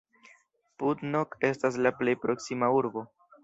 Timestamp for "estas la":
1.51-1.95